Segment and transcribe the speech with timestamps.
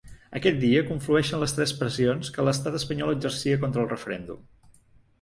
[0.37, 4.47] Aquell dia, conflueixen les tres pressions que l’estat espanyol exercia contra el referèndum.